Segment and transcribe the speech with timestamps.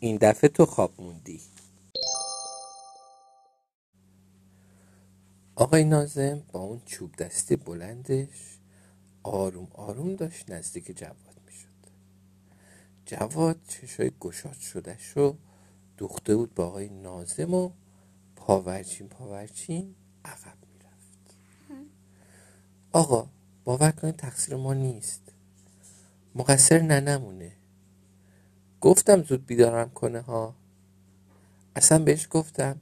[0.00, 1.40] این دفعه تو خواب موندی.
[5.56, 8.58] آقای نازم با اون چوب دستی بلندش
[9.22, 11.68] آروم آروم داشت نزدیک جواد می‌شد.
[13.06, 15.38] جواد چشای گشاد شده شو
[15.96, 17.70] دوخته بود با آقای نازم و
[18.36, 21.36] پاورچین پاورچین عقب می‌رفت.
[22.92, 23.30] آقا
[23.64, 25.22] باور کنید تقصیر ما نیست.
[26.34, 27.57] مقصر ننمونه.
[28.80, 30.54] گفتم زود بیدارم کنه ها.
[31.76, 32.80] اصلا بهش گفتم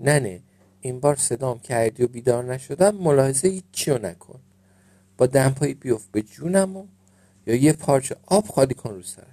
[0.00, 0.42] ننه
[0.80, 4.40] این بار صدام کردی و بیدار نشدم ملاحظه هیچی رو نکن.
[5.16, 6.86] با دمپایی بیفت به جونم و
[7.46, 9.26] یا یه پارچه آب خالی کن رو سرم.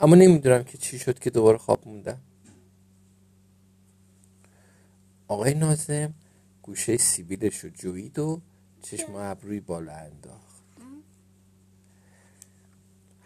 [0.00, 2.20] اما نمی‌دونم که چی شد که دوباره خواب موندم.
[5.28, 6.14] آقای نازم
[6.62, 8.40] گوشه سیبیلش رو جوید و
[8.82, 10.51] چشم ابروی بالا انداخت.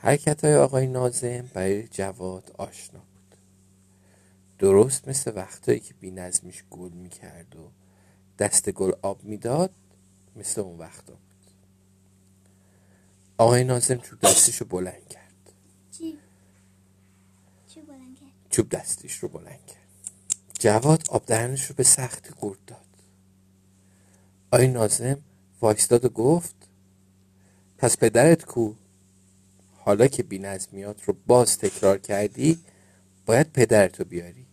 [0.06, 3.38] حرکت های آقای نازم برای جواد آشنا بود.
[4.58, 7.70] درست مثل وقتایی که بی نظمیش گل می‌کرد و
[8.38, 9.70] دست گل آب می‌داد
[10.36, 11.50] مثل اون وقتا بود.
[13.38, 15.52] آقای نازم چوب دستیش رو بلند کرد.
[15.92, 16.18] چی؟
[17.68, 19.86] چی بلند کرد؟ چوب دستیش رو بلند کرد.
[20.58, 22.80] جواد آب دهنش رو به سختی قورت داد.
[24.50, 25.18] آقای نازم
[25.60, 26.54] وایستاد و گفت
[27.78, 28.72] پس پدرت کو؟
[29.86, 32.58] حالا که بی نظمیات رو باز تکرار کردی
[33.26, 34.46] باید پدرتو بیاری.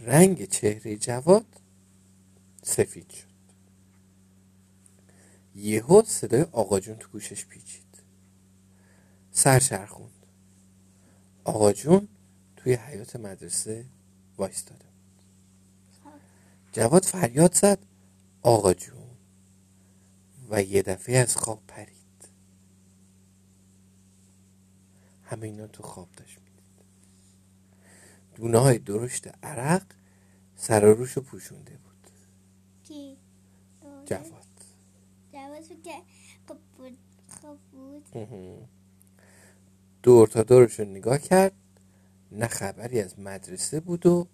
[0.00, 1.46] رنگ چهره جواد
[2.62, 3.28] سفید شد.
[5.54, 8.02] یهو صدای آقا جون تو گوشش پیچید.
[9.32, 10.26] سرچرخوند
[11.44, 12.08] آقا جون
[12.56, 13.84] توی حیات مدرسه
[14.38, 15.22] وایستاده بود.
[16.72, 17.78] جواد فریاد زد.
[18.42, 19.16] آقا جون.
[20.50, 21.93] و یه دفعه از خواب پرید.
[25.34, 26.38] همه اینا تو خواب داشت.
[26.38, 26.64] می‌دید
[28.34, 29.86] دونه های درشت عرق
[30.56, 32.10] سر و روشو پوشونده بود.
[32.82, 33.16] کی؟
[34.04, 34.44] جواد.
[35.32, 35.64] جواد
[37.72, 38.04] بود
[40.02, 41.52] دور تا دورش رو نگاه کرد
[42.32, 44.28] نه خبری از مدرسه بود و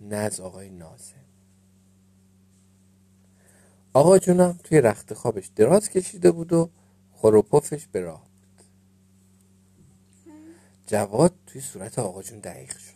[0.00, 1.14] نه از آقای نازم
[3.92, 6.70] آقا جونم توی رخت خوابش دراز کشیده بود و
[7.12, 8.29] خروپفش به راه
[10.90, 12.94] جواد توی صورت آقا جون دقیق شد.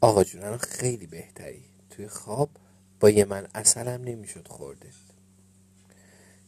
[0.00, 1.64] آقا جون الان خیلی بهتری.
[1.90, 2.50] توی خواب
[3.00, 4.90] با یه من اصلم نمی‌شد خورده.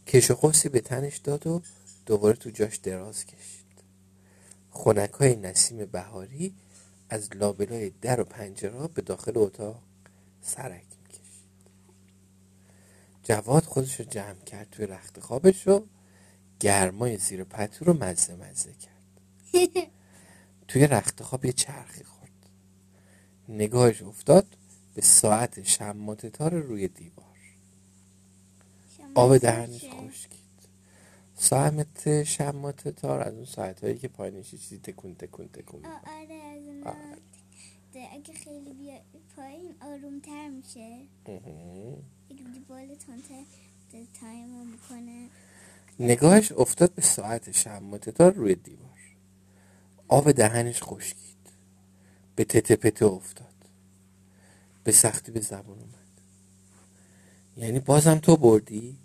[0.07, 1.61] کش و قوسی به تنش داد و
[2.05, 3.65] دوباره تو جاش دراز کشید.
[4.69, 6.55] خونک های نسیم بهاری
[7.09, 9.83] از لابلای در و پنجره به داخل اتاق
[10.41, 11.71] سرک می‌کشید.
[13.23, 15.85] جواد خودش رو جمع کرد توی رخت خوابش و
[16.59, 19.21] گرمای زیر پتو رو مزه مزه کرد.
[20.67, 22.31] توی رخت خواب یه چرخی خورد.
[23.49, 24.47] نگاهش افتاد
[24.95, 27.27] به ساعت شمات تار روی دیوار.
[29.15, 30.37] آب دهنش؟ خشکید.
[31.35, 35.85] ساعت شمات تار از اون ساعت هایی که پایینش چیزی تکون تکون تکون.
[35.85, 36.35] آره
[36.85, 36.97] از
[38.11, 38.99] اگه خیلی بیا
[39.35, 40.99] پایین آرومتر میشه.
[41.25, 43.43] اگه بالا تانتر
[44.21, 45.29] تایم می‌کنه
[45.99, 48.87] نگاهش افتاد به ساعت شمات تار روی دیوار.
[50.07, 51.37] آب دهنش خشکید.
[52.35, 53.47] به تته پته افتاد.
[54.83, 55.97] به سختی به زبان اومد.
[57.57, 58.97] یعنی بازم تو بردی؟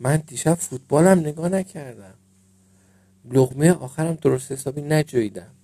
[0.00, 2.14] من دیشب فوتبالم نگاه نکردم.
[3.24, 5.54] لغمه آخرم درست حسابی نجویدم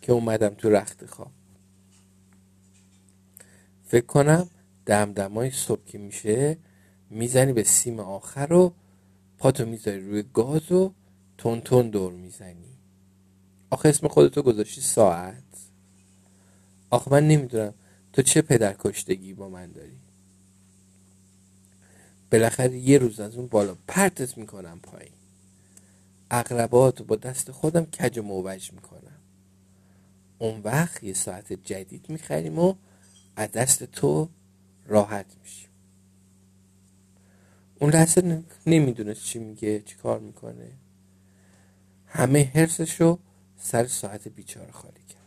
[0.00, 1.30] که اومدم تو رخت خواب.
[3.86, 4.50] فکر کنم
[4.86, 6.56] دمدمای صبح که میشه
[7.10, 8.72] می‌زنی به سیم آخر و
[9.40, 10.94] پاتو می‌ذاری روی گاز و
[11.38, 12.76] تون تون دور می‌زنی.
[13.70, 15.42] آخه اسم خودتو گذاشتی ساعت.
[16.90, 17.74] آخه من نمی‌دونم
[18.12, 19.98] تو چه پدر کشتگی با من داری.
[22.32, 25.12] بالاخره یه روز از اون بالا پرتت می‌کنم پایین.
[26.30, 29.20] اقرباتو با دست خودم کج و موج می‌کنم.
[30.38, 32.74] اون وقت یه ساعت جدید می‌خریم و
[33.36, 34.28] از دست تو
[34.86, 35.69] راحت میشیم.
[37.80, 40.72] اون لحظه نمی‌دونست چی میگه چی کار می‌کنه.
[42.06, 43.18] همه حرسش رو
[43.56, 45.20] سر ساعت بیچاره خالی کرد.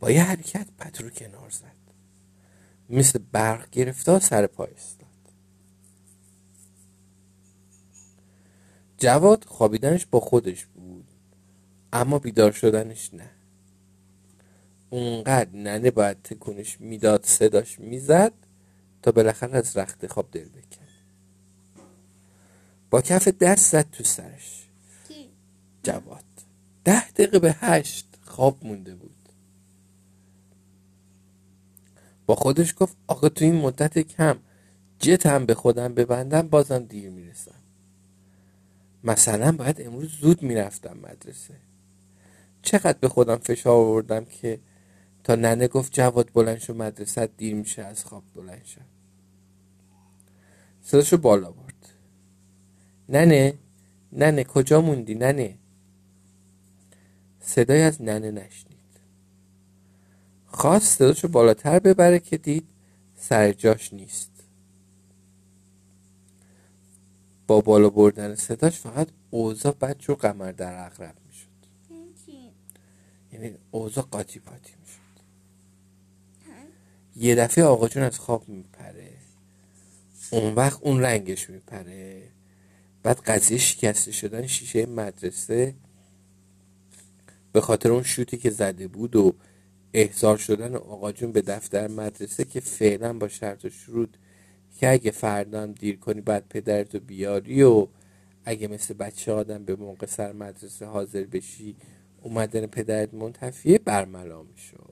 [0.00, 1.82] با یه حرکت پتو رو کنار زد.
[2.90, 5.06] مثل برق گرفته سر پای استاد
[8.98, 11.08] جواد خوابیدنش با خودش بود
[11.92, 13.30] اما بیدار شدنش نه.
[14.90, 18.32] اونقدر ننه باید تکونش می‌داد صداش می‌زد
[19.02, 20.82] تا بالاخره از رخت خواب دل بکن
[22.92, 24.68] با کف دست زد تو سرش.
[25.08, 25.30] کی؟
[25.82, 26.24] جواد.
[26.84, 29.28] ده دقیقه به هشت خواب مونده بود.
[32.26, 34.38] با خودش گفت آقا تو این مدت کم
[34.98, 37.62] جت هم به خودم ببندم بازم دیر می‌رسم.
[39.04, 41.54] مثلا باید امروز زود می‌رفتم مدرسه.
[42.62, 44.60] چقدر به خودم فشار آوردم که
[45.24, 48.84] تا ننه گفت جواد بلند شو مدرسه دیر میشه از خواب بلند شم
[50.82, 51.88] صداشو بالا برد.
[53.08, 53.58] ننه
[54.12, 55.58] ننه کجا موندی ننه؟
[57.40, 58.72] صدای از ننه نشنید.
[60.46, 62.68] خواست صداشو بالاتر ببره که دید
[63.16, 64.30] سر جاش نیست.
[67.46, 71.48] با بالا بردن صداش فقط اوضاع بد و قمر در اغرب می‌شد.
[73.32, 75.11] یعنی اوضاع قاطی پاتی می‌شد.
[77.16, 79.10] یه دفعه آقا جون از خواب میپره.
[80.30, 82.22] اون وقت اون رنگش میپره.
[83.02, 85.74] بعد قضیه شکسته شدن شیشه مدرسه
[87.52, 89.34] به خاطر اون شوتی که زده بود و
[89.94, 94.08] احضار شدن آقا جون به دفتر مدرسه که فعلا با شرط و شروط
[94.78, 97.86] که اگه فردا هم دیر کنی بعد پدرتو بیاری و
[98.44, 101.76] اگه مثل بچه آدم به موقع سر مدرسه حاضر بشی
[102.22, 104.91] اومدن پدرت منتفیه برملا می‌شد.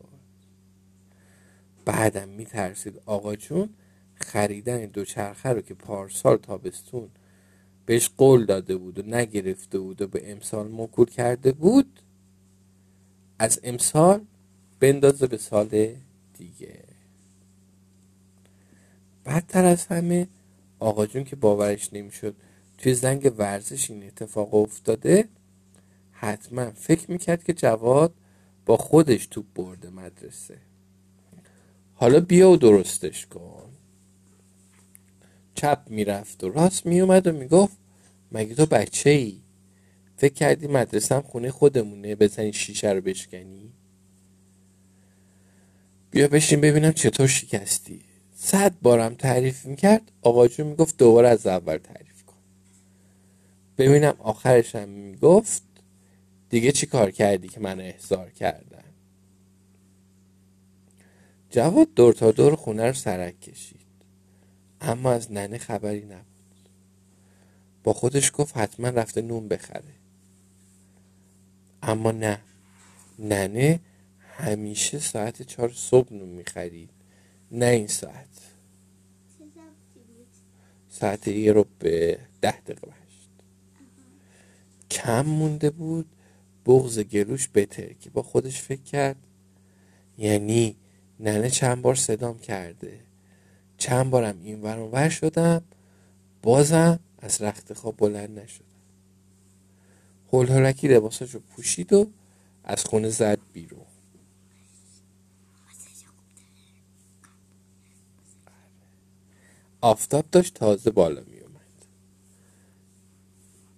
[1.90, 3.00] بعدم میترسید.
[3.06, 3.68] آقا جون
[4.14, 7.08] خریدن دوچرخه رو که پارسال تابستون
[7.86, 12.00] بهش قول داده بود و نگرفته بود و به امسال موکول کرده بود
[13.38, 14.24] از امسال
[14.80, 15.94] بندازه به سال
[16.38, 16.84] دیگه.
[19.26, 20.28] بدتر از همه
[20.78, 22.34] آقا جون که باورش نمی‌شد
[22.78, 25.28] توی زنگ ورزش این اتفاق افتاده
[26.12, 28.14] حتما فکر می‌کرد که جواد
[28.66, 30.69] با خودش توپ برده مدرسه.
[32.00, 33.68] حالا بیا و درستش کن.
[35.54, 37.76] چپ می‌رفت و راست میومد و می‌گفت
[38.32, 39.40] مگه تو بچه ای
[40.16, 43.72] فکر کردی مدرسه هم خونه خودمونه بزنی شیشه رو بشکنی؟
[46.10, 48.00] بیا بشین ببینم چطور شکستی.
[48.34, 52.36] صد بارم تعریف می‌کرد آقا جون می‌گفت دوباره از اول تعریف کن.
[53.78, 55.62] ببینم آخرش هم می‌گفت
[56.50, 58.69] دیگه چی کار کردی که من احضار کردن
[61.50, 63.80] جواد دور تا دور خونه رو سرک کشید.
[64.80, 66.24] اما از ننه خبری نبود.
[67.84, 69.94] با خودش گفت حتما رفته نون بخره.
[71.82, 72.40] اما نه.
[73.18, 73.80] ننه
[74.18, 76.90] همیشه ساعت چهار صبح نون می‌خرید.
[77.52, 78.28] نه این ساعت.
[80.88, 83.30] ساعت یه رو به ده دقیقه هشت.
[84.90, 86.06] کم مونده بود
[86.66, 89.16] بغز گلوش بتر که با خودش فکر کرد.
[90.18, 90.76] یعنی
[91.20, 93.00] ننه چند بار صدام کرده.
[93.78, 95.62] چند بارم این ور شدم
[96.42, 98.64] بازم از رخت خواب بلند نشدم.
[100.32, 102.10] هول هولکی لباساشو پوشید و
[102.64, 103.80] از خونه زد بیرون.
[109.80, 111.60] آفتاب داشت تازه بالا می اومد.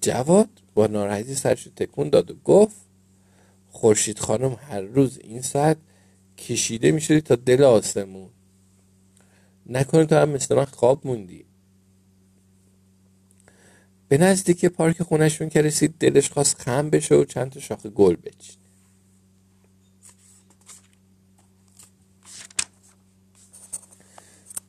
[0.01, 2.77] جواد با ناراحتی سرش تکون داد و گفت
[3.71, 5.77] خورشید خانم هر روز این ساعت
[6.43, 8.31] کشیده می‌شدی تا دل آسمون.
[9.67, 11.45] نکنه تو هم مثل من خواب موندی.
[14.09, 18.17] به نزدیک پارک خونشون که رسید دلش خواست خم بشه و چند تا شاخه گل
[18.17, 18.57] بچین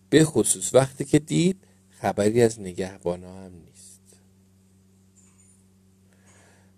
[0.10, 1.58] به خصوص وقتی که دید
[1.90, 4.02] خبری از نگهبانا هم نیست.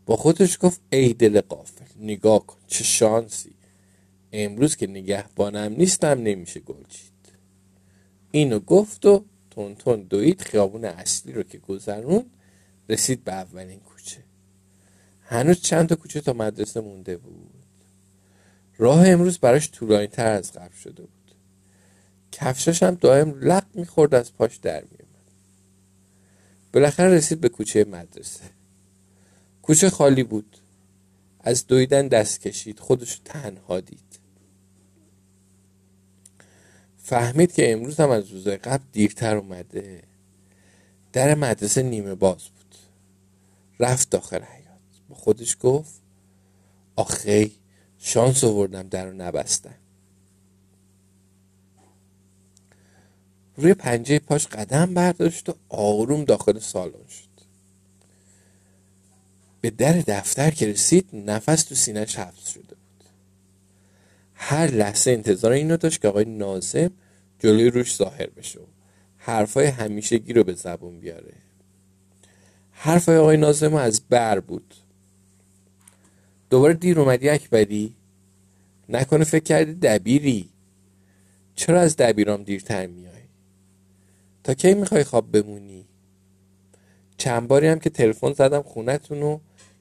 [0.05, 3.54] با خودش گفت ای دل قافل نگاه کن چه شانسی.
[4.35, 7.11] امروز که نگهبانم نیستم نمیشه گل چید
[8.31, 12.25] اینو گفت و تون تون دوید خیابون اصلی رو که گذرون
[12.89, 14.23] رسید به اولین کوچه.
[15.21, 17.51] هنوز چند تا کوچه تا مدرسه مونده بود.
[18.77, 21.35] راه امروز براش طولانی تر از قبل شده بود.
[22.31, 25.31] کفشاش هم دائم لق می‌خورد از پاش در میومد
[26.73, 28.43] بالاخره رسید به کوچه مدرسه.
[29.61, 30.57] کوچه خالی بود.
[31.39, 32.79] از دویدن دست کشید.
[32.79, 34.24] خودش تنها دید.
[37.05, 40.03] فهمید که امروز هم از روزهای قبل دیرتر اومده.
[41.13, 42.75] در مدرسه نیمه باز بود.
[43.79, 46.01] رفت داخل حیات با خودش گفت
[46.95, 47.51] آخی
[47.97, 49.75] شانس آوردم در رو نبستم.
[53.57, 57.35] روی پنجه پاش قدم برداشت و آروم داخل سالن شد.
[59.61, 62.75] به در دفتر که رسید نفس تو سینهش حبس شده
[64.35, 66.91] هر لحظه انتظار اینو داشت که آقای نازم
[67.39, 68.59] جلوی روش ظاهر بشه
[69.17, 71.33] حرفای همیشگی رو به زبون بیاره.
[72.71, 74.75] حرف آقای نازم از بر بود.
[76.49, 77.95] دوباره دیر اومدی اکبری؟
[78.89, 80.49] نکنه فکر کردی دبیری؟
[81.55, 83.11] چرا از دبیرام دیرتر میای؟
[84.43, 85.85] تا کی می‌خوای خواب بمونی؟
[87.17, 89.39] چند باری هم که تلفن زدم خونتون و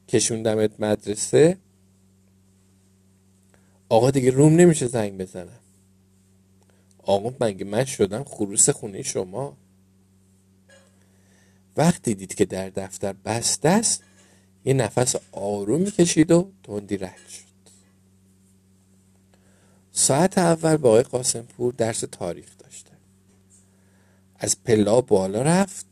[0.08, 1.56] کشوندمت مدرسه
[3.94, 5.60] آقا دیگه روم نمیشه زنگ بزنم
[6.98, 9.56] آقا مگه من شدم خروس خونه شما؟
[11.76, 14.02] وقتی دید که در دفتر بسته است
[14.64, 17.44] یه نفس آروم کشید و تندی رد شد.
[19.92, 22.90] ساعت اول با آقای قاسمپور درس تاریخ داشته
[24.36, 25.86] از پلا بالا رفت.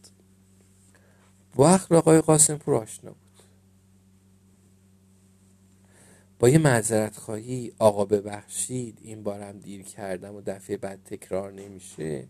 [1.58, 3.21] وقت آقای قاسمپور آشنا بود.
[6.42, 12.28] با یه معذرت خواهی آقا ببخشید این بارم دیر کردم و دفعه بعد تکرار نمیشه.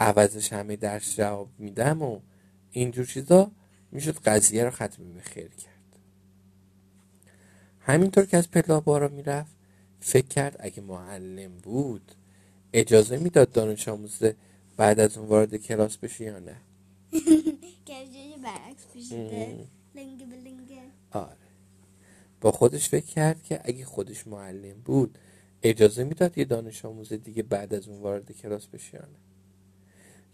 [0.00, 2.20] عوضش همه درس جواب میدم و
[2.70, 3.50] اینجور چیزا
[3.92, 5.98] می‌شد قضیه رو ختم به خیر کرد.
[7.80, 9.56] همینطور که از پلا بارا می‌رفت
[10.00, 12.12] فکر کرد اگه معلم بود
[12.72, 14.36] اجازه می‌داد دانش آموزه
[14.76, 16.56] بعد از اون وارد کلاس بشه یا نه؟
[18.42, 18.86] برعکس
[21.10, 21.47] آره.
[22.40, 25.18] با خودش فکر کرد که اگه خودش معلم بود
[25.62, 29.18] اجازه می‌داد یه دانش آموز دیگه بعد از اون وارد کلاس بشه یا نه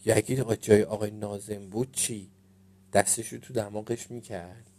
[0.04, 2.30] یا اگه جای آقای نازم بود چی؟
[2.92, 4.70] دستش رو تو دماغش می‌کرد.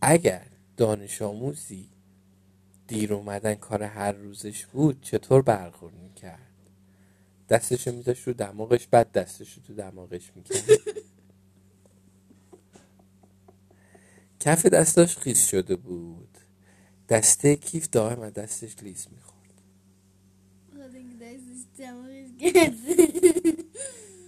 [0.00, 0.46] اگر
[0.76, 1.88] دانش آموزی
[2.86, 6.40] دیر اومدن کار هر روزش بود چطور برخورد می‌کرد؟
[7.48, 10.64] دستش رو میذاشت رو دماغش بعد دستش رو تو دماغش می‌کرد.
[14.40, 16.38] کف دستاش خیس شده بود.
[17.08, 19.40] دسته کیف دائم از دستش لیز می‌خورد.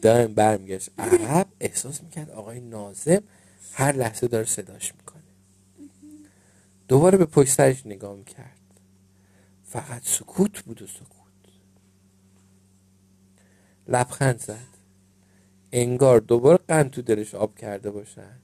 [0.02, 0.90] دائم برمیگشت.
[0.98, 3.22] عقب احساس می‌کرد آقای نازم
[3.72, 5.22] هر لحظه داره صداش می‌کنه.
[6.88, 8.58] دوباره به پشت سرش نگاه می‌کرد.
[9.64, 11.08] فقط سکوت بود و سکوت.
[13.88, 14.72] لبخند زد.
[15.72, 18.41] انگار دوباره قند تو دلش آب کرده باشن.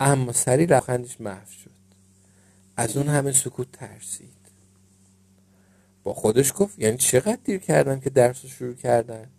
[0.00, 1.70] اما سری لبخندش محو شد.
[2.76, 4.40] از اون همه سکوت ترسید.
[6.02, 9.30] با خودش گفت یعنی چقدر دیر کردن که درس رو شروع کردن؟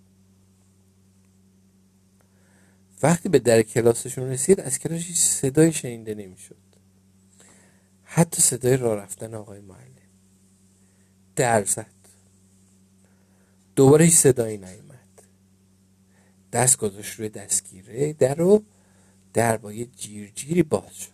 [3.03, 6.56] وقتی به در کلاسشون رسید از کلاس هیچ صدای شنیده نمی‌شد.
[8.03, 9.91] حتی صدای راه رفتن آقای معلم.
[11.36, 11.86] در زد
[13.75, 15.22] دوباره هیچ صدایی نیومد.
[16.53, 18.63] دست گذاشت روی دستگیره در رو
[19.34, 21.12] در با یه جیرجیری باز شد.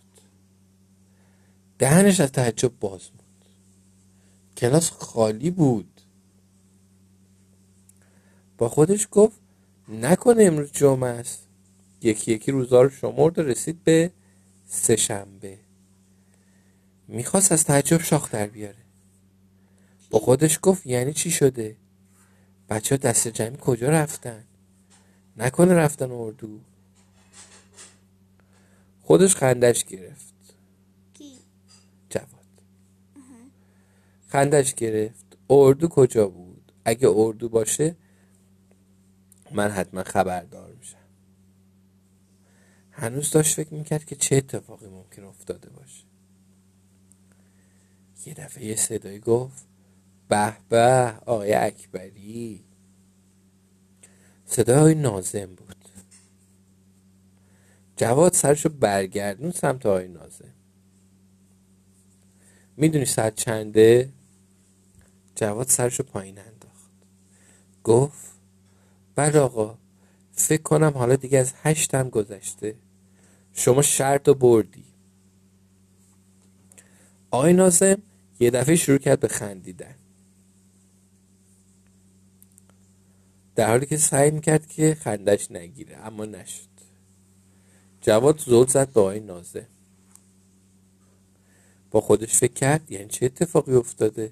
[1.80, 3.46] دهنش از تعجب باز بود.
[4.58, 6.02] کلاس خالی بود.
[8.58, 9.40] با خودش گفت
[9.90, 11.48] نکنه امروز جمعه است.
[12.02, 14.12] یکی یکی روزا رو شمرد و رسید به
[14.68, 15.58] سه شنبه.
[17.08, 18.76] می‌خواست از تعجب شاخ در بیاره.
[20.10, 21.76] با خودش گفت یعنی چی شده؟
[22.70, 24.44] بچه ها دست جمعی کجا رفتن؟
[25.38, 26.60] نکنه رفتن اردو.
[29.08, 30.34] خودش خندش گرفت.
[31.14, 31.38] کی؟
[32.10, 32.62] جواد.
[34.28, 35.38] خندش گرفت.
[35.50, 37.96] اردو کجا بود؟ اگه اردو باشه
[39.52, 40.98] من حتما خبردار میشم.
[42.92, 46.04] هنوز داشت فکر می‌کرد که چه اتفاقی ممکن افتاده باشه.
[48.26, 49.66] یه دفعه یه صدایی گفت
[50.28, 52.64] به به آقای اکبری.
[54.46, 55.77] صدای نازم بود.
[57.98, 60.54] جواد سرشو برگردون سمت آقای نازم
[62.78, 64.10] می‌دونی ساعت چنده؟
[65.36, 66.92] جواد سرشو پایین انداخت.
[67.84, 68.32] گفت
[69.16, 69.78] بله آقا
[70.32, 72.76] فکر کنم حالا دیگه از هشتم گذشته.
[73.54, 74.86] شما شرط و بردی.
[77.32, 78.02] آقای نازم
[78.40, 79.96] یه دفعه شروع کرد به خندیدن.
[83.56, 86.77] در حالی که سعی می‌کرد که خندش نگیره اما نشد.
[88.08, 89.68] جواد زود زد به آقای نازه.
[91.92, 94.32] با خودش فکر کرد یعنی چه اتفاقی افتاده؟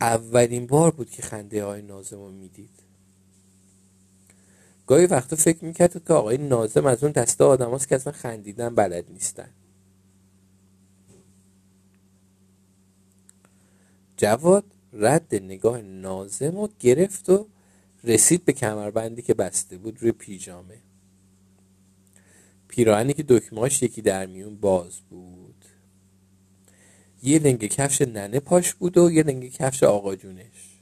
[0.00, 2.70] اولین بار بود که خنده آقای نازم رو می‌دید.
[4.86, 8.74] گاهی وقتا فکر می‌کرد که آقای نازم از اون دسته آدم هاست که اصلا خندیدن
[8.74, 9.50] بلد نیستن.
[14.16, 17.46] جواد رد نگاه نازم رو گرفت و
[18.04, 20.78] رسید به کمربندی که بسته بود روی پیژامه.
[22.74, 25.64] پیراهنی که دکمهاش یکی در میون باز بود.
[27.22, 30.78] یه لنگ کفش ننه پاش بود و یه لنگ کفش آقا جونش.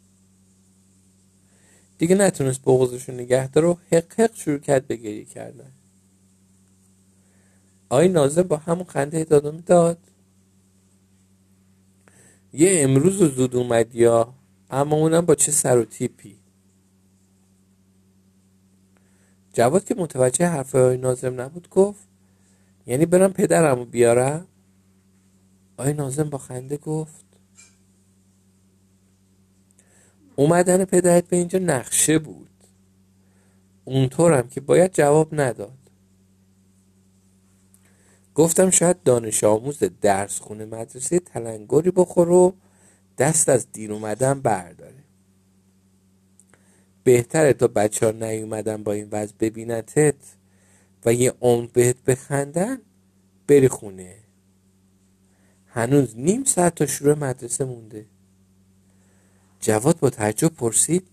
[1.99, 5.73] دیگه نتونست بغضش رو نگه داره و حق حق شروع کرد به گریه کردن.
[7.89, 9.99] آقای نازم با همون خنده ادامه داد
[12.53, 14.35] یه امروز رو زود اومد یا
[14.71, 16.42] اما اونم با چه سر و تیپی؟
[19.53, 22.09] جواد که متوجه حرف آقای نازم نبود گفت
[22.87, 24.47] یعنی برم پدرم رو بیارم؟
[25.77, 27.25] آقای نازم با خنده گفت
[30.37, 32.49] اومدن پدرت به اینجا نقشه بود.
[33.85, 35.79] اونطورم که باید جواب نداد.
[38.35, 42.55] گفتم شاید دانش آموز درس خونه مدرسه تلنگری بخور و
[43.19, 45.02] دست از دیر اومدن برداره.
[47.05, 50.15] بهتره تا بچه ها نیومدن با این وضع ببینتت
[51.05, 52.79] و یه عمر بهت بخندن
[53.47, 54.17] بری خونه.
[55.67, 58.07] هنوز نیم ساعت تا شروع مدرسه مونده.
[59.61, 61.09] جواد با تعجب پرسید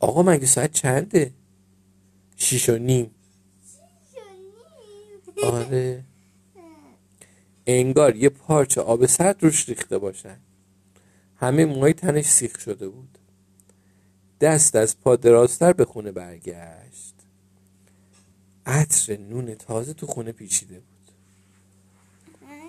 [0.00, 1.32] آقا مگه ساعت چنده؟
[2.36, 3.10] شیش و نیم.
[5.42, 6.04] آره.
[7.66, 10.36] انگار یه پارچه آب سرد روش ریخته باشن.
[11.36, 13.18] همه موهای تنش سیخ شده بود.
[14.40, 17.14] دست از پا درازتر به خونه برگشت.
[18.66, 20.86] عطر نون تازه تو خونه پیچیده بود.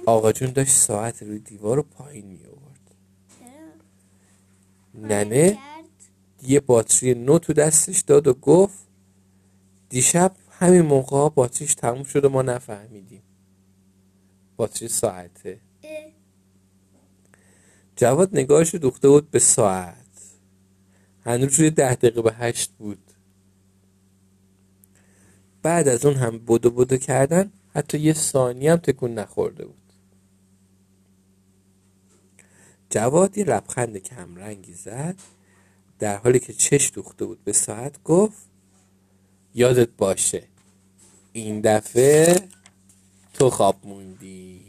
[0.06, 2.96] آقا جون داشت ساعت روی دیوار رو پایین می آورد.
[4.94, 5.58] ننه
[6.44, 8.88] یه باتری نو تو دستش داد و گفت
[9.90, 13.24] دیشب همین موقع باتریش تموم شد و ما نفهمیدیم.
[14.58, 15.60] باتری ساعته.
[17.96, 20.07] جواد نگاهش دوخته بود به ساعت.
[21.28, 23.12] هنوز روی ده دقیقه به هشت بود.
[25.62, 29.94] بعد از اون هم بدو بدو کردن حتی یه ثانی هم تکون نخورده بود.
[32.90, 35.16] جواد یه لبخند کمرنگی زد
[36.00, 38.48] در حالی که چش دوخته بود به ساعت گفت
[39.56, 40.44] یادت باشه
[41.34, 42.50] این دفعه
[43.34, 44.67] تو خواب موندی.